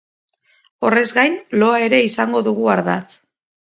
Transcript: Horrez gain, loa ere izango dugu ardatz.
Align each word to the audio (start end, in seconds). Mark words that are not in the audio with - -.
Horrez 0.89 1.03
gain, 1.19 1.37
loa 1.59 1.79
ere 1.91 2.03
izango 2.09 2.45
dugu 2.53 2.77
ardatz. 2.79 3.09